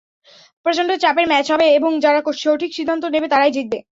প্রচন্ড 0.65 0.91
চাপের 1.03 1.25
ম্যাচ 1.27 1.47
হবে 1.53 1.65
এবং 1.77 1.91
যারা 1.99 2.19
সঠিক 2.37 2.71
সিদ্ধান্ত 2.73 3.03
নেবে 3.05 3.27
তারাই 3.29 3.51
জিতবে। 3.51 3.79